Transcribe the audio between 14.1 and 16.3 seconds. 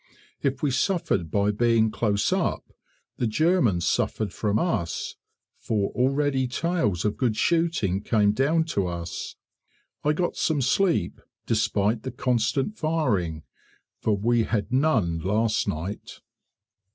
we had none last night.